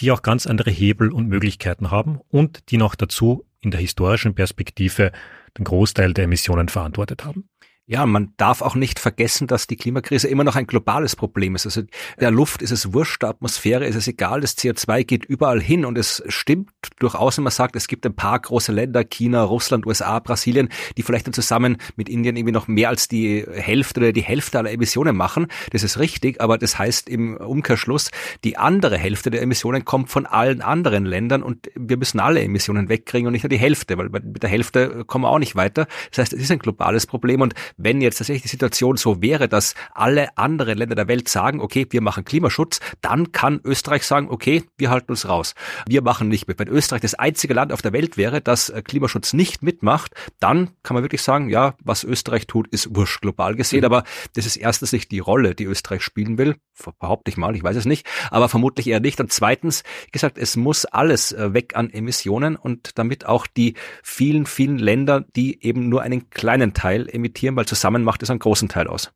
[0.00, 4.34] die auch ganz andere Hebel und Möglichkeiten haben und die noch dazu in der historischen
[4.34, 5.12] Perspektive
[5.56, 7.48] den Großteil der Emissionen verantwortet haben.
[7.90, 11.64] Ja, man darf auch nicht vergessen, dass die Klimakrise immer noch ein globales Problem ist.
[11.64, 11.84] Also
[12.20, 15.86] der Luft ist es wurscht, der Atmosphäre ist es egal, das CO2 geht überall hin
[15.86, 19.86] und es stimmt durchaus, wenn man sagt, es gibt ein paar große Länder, China, Russland,
[19.86, 24.12] USA, Brasilien, die vielleicht dann zusammen mit Indien irgendwie noch mehr als die Hälfte oder
[24.12, 25.46] die Hälfte aller Emissionen machen.
[25.70, 28.10] Das ist richtig, aber das heißt im Umkehrschluss,
[28.44, 32.90] die andere Hälfte der Emissionen kommt von allen anderen Ländern und wir müssen alle Emissionen
[32.90, 35.86] wegkriegen und nicht nur die Hälfte, weil mit der Hälfte kommen wir auch nicht weiter.
[36.10, 39.48] Das heißt, es ist ein globales Problem und wenn jetzt tatsächlich die Situation so wäre,
[39.48, 44.28] dass alle anderen Länder der Welt sagen, okay, wir machen Klimaschutz, dann kann Österreich sagen,
[44.30, 45.54] okay, wir halten uns raus.
[45.88, 46.58] Wir machen nicht mit.
[46.58, 50.70] Wenn Österreich das einzige Land auf der Welt wäre, das äh, Klimaschutz nicht mitmacht, dann
[50.82, 53.80] kann man wirklich sagen, ja, was Österreich tut, ist wurscht global gesehen.
[53.80, 53.86] Mhm.
[53.86, 56.56] Aber das ist erstens nicht die Rolle, die Österreich spielen will.
[56.98, 58.06] Behaupte ich mal, ich weiß es nicht.
[58.30, 59.20] Aber vermutlich eher nicht.
[59.20, 63.74] Und zweitens, wie gesagt, es muss alles äh, weg an Emissionen und damit auch die
[64.02, 68.40] vielen, vielen Länder, die eben nur einen kleinen Teil emittieren, weil zusammen macht es einen
[68.40, 69.12] großen Teil aus.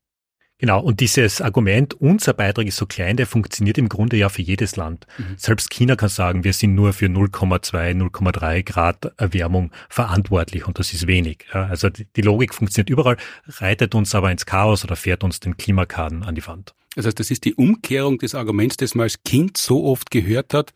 [0.63, 4.43] Genau, und dieses Argument, unser Beitrag ist so klein, der funktioniert im Grunde ja für
[4.43, 5.09] jedes Land.
[5.19, 5.35] Mhm.
[5.37, 10.93] Selbst China kann sagen, wir sind nur für 0,2, 0,3 Grad Erwärmung verantwortlich und das
[10.93, 11.47] ist wenig.
[11.53, 13.17] Ja, also die Logik funktioniert überall,
[13.49, 16.75] reitet uns aber ins Chaos oder fährt uns den Klimakaden an die Wand.
[16.95, 20.53] Das heißt, das ist die Umkehrung des Arguments, das man als Kind so oft gehört
[20.53, 20.73] hat,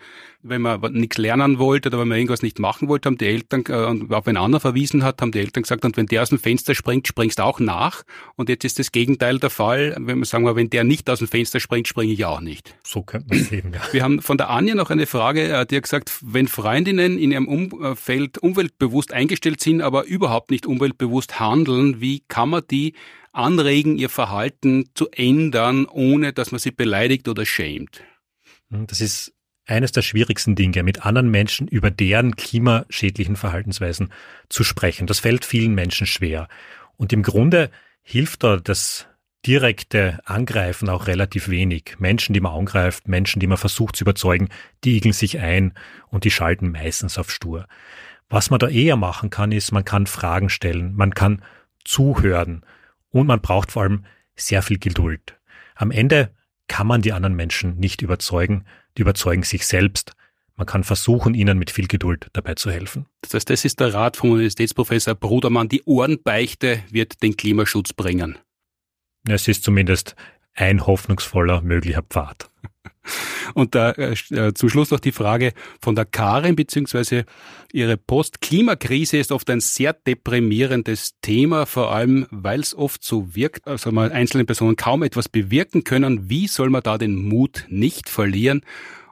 [0.49, 3.65] wenn man nichts lernen wollte oder wenn man irgendwas nicht machen wollte, haben die Eltern,
[3.69, 6.39] äh, auf einen anderen verwiesen hat, haben die Eltern gesagt, und wenn der aus dem
[6.39, 8.03] Fenster springt, springst du auch nach.
[8.37, 9.95] Und jetzt ist das Gegenteil der Fall.
[9.99, 12.77] Wenn man sagen wir, wenn der nicht aus dem Fenster springt, springe ich auch nicht.
[12.85, 13.81] So könnte man sehen, ja.
[13.93, 17.33] Wir haben von der Anja noch eine Frage, äh, die hat gesagt, wenn Freundinnen in
[17.33, 22.95] ihrem Umfeld umweltbewusst eingestellt sind, aber überhaupt nicht umweltbewusst handeln, wie kann man die
[23.37, 28.03] anregen, ihr Verhalten zu ändern, ohne dass man sie beleidigt oder schämt?
[28.71, 29.33] Hm, das ist
[29.67, 34.13] eines der schwierigsten Dinge, mit anderen Menschen über deren klimaschädlichen Verhaltensweisen
[34.49, 35.07] zu sprechen.
[35.07, 36.49] Das fällt vielen Menschen schwer.
[36.97, 37.71] Und im Grunde
[38.03, 39.07] hilft da das
[39.45, 41.97] direkte Angreifen auch relativ wenig.
[41.99, 44.49] Menschen, die man angreift, Menschen, die man versucht zu überzeugen,
[44.85, 45.75] die igeln sich ein
[46.09, 47.67] und die schalten meistens auf stur.
[48.29, 51.43] Was man da eher machen kann, ist, man kann Fragen stellen, man kann
[51.85, 52.65] zuhören
[53.21, 54.05] und man braucht vor allem
[54.37, 55.39] sehr viel Geduld.
[55.75, 56.35] Am Ende
[56.69, 58.65] kann man die anderen Menschen nicht überzeugen,
[58.97, 60.13] die überzeugen sich selbst.
[60.57, 63.07] Man kann versuchen, ihnen mit viel Geduld dabei zu helfen.
[63.21, 65.69] Das heißt, das ist der Rat vom Universitätsprofessor Brudermann.
[65.69, 68.39] Die Ohrenbeichte wird den Klimaschutz bringen.
[69.29, 70.17] Es ist zumindest
[70.55, 72.51] ein hoffnungsvoller möglicher Pfad.
[73.55, 77.25] Und da äh, äh, zum Schluss noch die Frage von der Karin beziehungsweise
[77.73, 83.67] ihre Post-Klimakrise ist oft ein sehr deprimierendes Thema, vor allem weil es oft so wirkt,
[83.67, 86.29] als mal einzelne Personen kaum etwas bewirken können.
[86.31, 88.63] Wie soll man da den Mut nicht verlieren?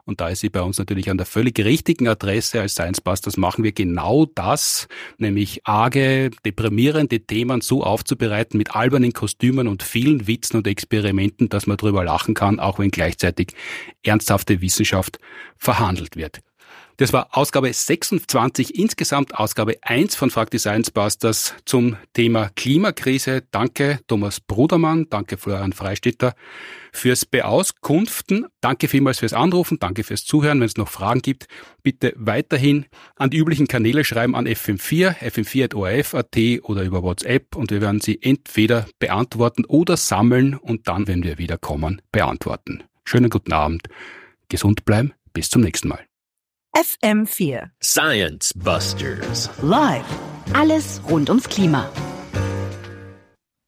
[0.05, 2.61] Und da ist sie bei uns natürlich an der völlig richtigen Adresse.
[2.61, 4.87] Als Science Busters machen wir genau das,
[5.17, 11.65] nämlich arge, deprimierende Themen so aufzubereiten mit albernen Kostümen und vielen Witzen und Experimenten, dass
[11.65, 13.49] man drüber lachen kann, auch wenn gleichzeitig
[14.03, 15.17] ernsthafte Wissenschaft
[15.57, 16.41] verhandelt wird.
[16.97, 23.43] Das war Ausgabe 26 insgesamt, Ausgabe 1 von Frag Science Busters zum Thema Klimakrise.
[23.51, 26.35] Danke Thomas Brudermann, danke Florian Freistetter
[26.93, 28.45] fürs Beauskunften.
[28.61, 30.61] Danke vielmals fürs Anrufen, danke fürs Zuhören.
[30.61, 31.47] Wenn es noch Fragen gibt,
[31.83, 32.85] bitte weiterhin
[33.17, 38.21] an die üblichen Kanäle schreiben an FM4, fm4.orf.at oder über WhatsApp und wir werden sie
[38.21, 42.85] entweder beantworten oder sammeln und dann, wenn wir wieder kommen, beantworten.
[43.03, 43.89] Schönen guten Abend,
[44.47, 46.05] gesund bleiben, bis zum nächsten Mal.
[46.75, 47.69] FM4.
[47.81, 49.49] Science Busters.
[49.61, 50.03] Live.
[50.53, 51.89] Alles rund ums Klima.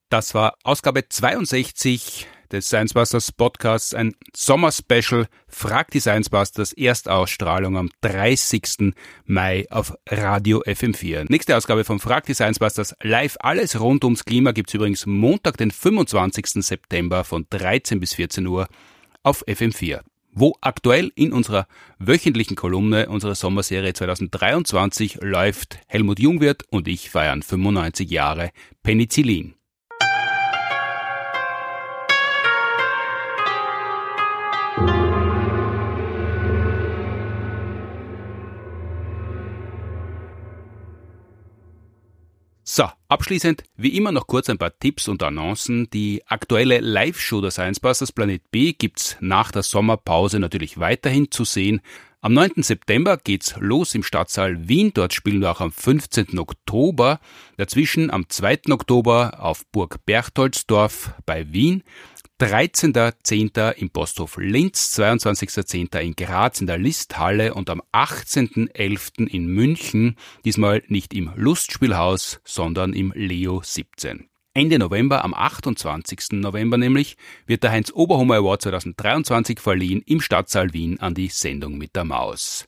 [0.10, 5.28] Das war Ausgabe 62 des Science Busters Podcasts, ein Sommerspecial.
[5.48, 8.94] Frag die Science Busters, Erstausstrahlung am 30.
[9.24, 11.28] Mai auf Radio FM4.
[11.30, 13.38] Nächste Ausgabe von Frag die Science Busters live.
[13.40, 16.62] Alles rund ums Klima gibt's übrigens Montag, den 25.
[16.62, 18.68] September von 13 bis 14 Uhr
[19.24, 20.02] auf FM4
[20.40, 27.42] wo aktuell in unserer wöchentlichen Kolumne unserer Sommerserie 2023 läuft Helmut Jungwirth und ich feiern
[27.42, 28.52] 95 Jahre
[28.84, 29.57] Penicillin.
[42.78, 45.90] So, abschließend wie immer noch kurz ein paar Tipps und Annoncen.
[45.90, 51.44] Die aktuelle Live-Show der Science Busters Planet B gibt's nach der Sommerpause natürlich weiterhin zu
[51.44, 51.82] sehen.
[52.22, 52.62] Am 9.
[52.62, 54.92] September geht's los im Stadtsaal Wien.
[54.94, 56.38] Dort spielen wir auch am 15.
[56.38, 57.20] Oktober.
[57.58, 58.70] Dazwischen am 2.
[58.70, 61.82] Oktober auf Burg Berchtoldsdorf bei Wien.
[62.40, 63.72] 13.10.
[63.78, 65.98] im Posthof Linz, 22.10.
[66.02, 69.26] in Graz in der Listhalle und am 18.11.
[69.28, 74.30] in München, diesmal nicht im Lustspielhaus, sondern im Leo 17.
[74.54, 76.34] Ende November, am 28.
[76.34, 81.80] November nämlich, wird der Heinz Oberhummer Award 2023 verliehen im Stadtsaal Wien an die Sendung
[81.80, 82.68] mit der Maus.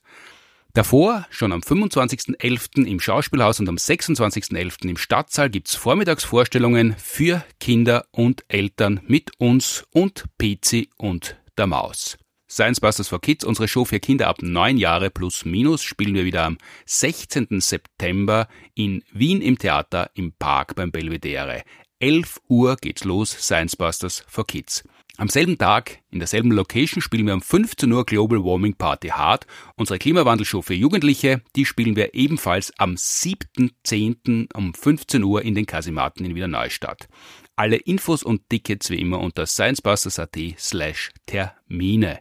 [0.80, 2.86] Davor, schon am 25.11.
[2.86, 4.88] im Schauspielhaus und am 26.11.
[4.88, 12.18] im Stadtsaal gibt's Vormittagsvorstellungen für Kinder und Eltern mit uns und Pezi und der Maus.
[12.50, 16.24] Science Busters for Kids, unsere Show für Kinder ab neun Jahre plus minus, spielen wir
[16.24, 17.60] wieder am 16.
[17.60, 21.64] September in Wien im Theater im Park beim Belvedere.
[22.00, 24.86] 11 Uhr geht's los, Science Busters for Kids.
[25.20, 29.46] Am selben Tag, in derselben Location, spielen wir um 15 Uhr Global Warming Party Hard,
[29.76, 31.42] unsere Klimawandelshow für Jugendliche.
[31.58, 34.48] Die spielen wir ebenfalls am 7.10.
[34.56, 37.10] um 15 Uhr in den Kasimaten in Wiener Neustadt.
[37.58, 42.20] Alle Infos und Tickets wie immer unter sciencebusters.at slash Termine.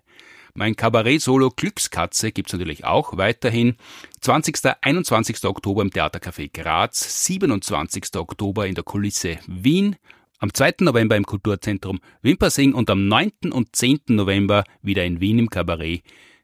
[0.54, 3.76] Mein Kabarett-Solo Glückskatze gibt's natürlich auch weiterhin.
[4.22, 4.58] 20.
[4.80, 5.44] 21.
[5.44, 8.16] Oktober im Theatercafé Graz, 27.
[8.16, 9.94] Oktober in der Kulisse Wien,
[10.38, 10.76] am 2.
[10.80, 13.52] November im Kulturzentrum Wimpersing und am 9.
[13.52, 14.00] und 10.
[14.08, 16.02] November wieder in Wien im Kabarett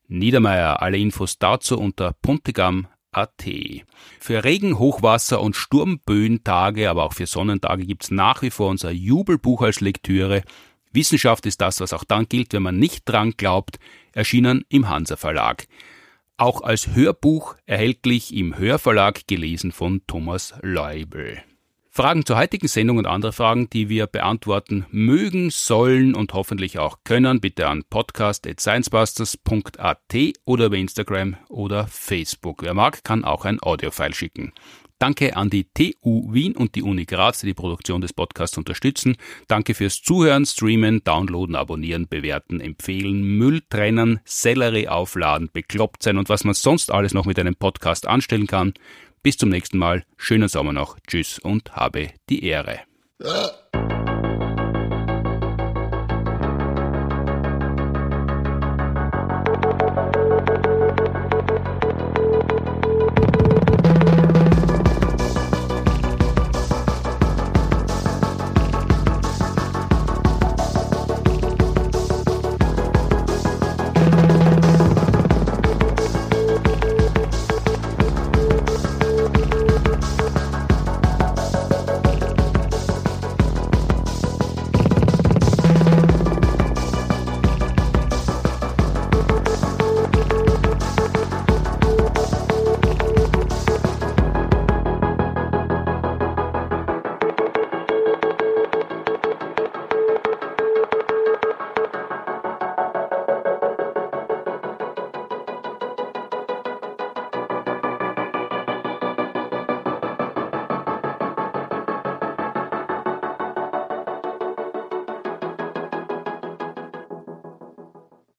[0.09, 0.83] Niedermeyer.
[0.83, 3.45] Alle Infos dazu unter puntigam.at.
[4.21, 9.63] Für Regen, Hochwasser und Sturmböentage, aber auch für Sonnentage gibt's nach wie vor unser Jubelbuch
[9.63, 10.43] als Lektüre.
[10.93, 13.79] Wissenschaft ist das, was auch dann gilt, wenn man nicht dran glaubt,
[14.13, 15.67] erschienen im Hansa Verlag.
[16.37, 21.43] Auch als Hörbuch erhältlich im Hörverlag gelesen von Thomas Leubel.
[21.97, 26.99] Fragen zur heutigen Sendung und andere Fragen, die wir beantworten mögen, sollen und hoffentlich auch
[27.05, 32.65] können, bitte an podcast.sciencebusters.at oder über Instagram oder Facebook.
[32.65, 34.53] Wer mag, kann auch ein Audiofile schicken.
[34.99, 39.17] Danke an die TU Wien und die Uni Graz, die die Produktion des Podcasts unterstützen.
[39.47, 46.29] Danke fürs Zuhören, Streamen, Downloaden, Abonnieren, Bewerten, Empfehlen, Müll trennen, Sellerie aufladen, bekloppt sein und
[46.29, 48.75] was man sonst alles noch mit einem Podcast anstellen kann.
[49.25, 50.05] Bis zum nächsten Mal.
[50.19, 50.99] Schönen Sommer noch.
[51.07, 52.81] Tschüss und habe die Ehre.